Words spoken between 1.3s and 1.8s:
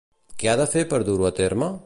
a terme?